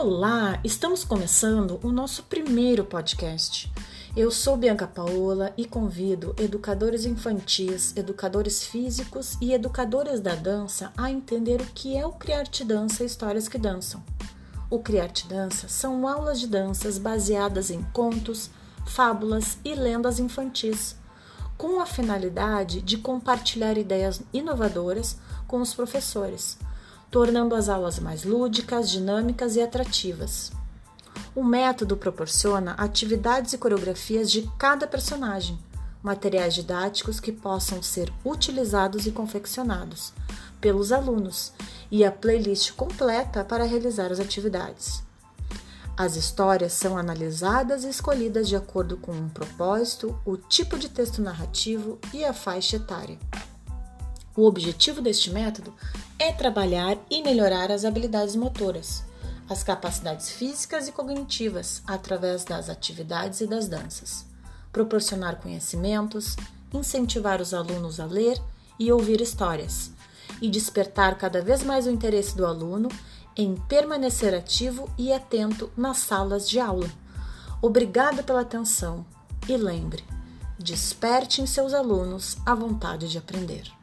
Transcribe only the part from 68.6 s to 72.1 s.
e ouvir histórias e despertar cada vez mais o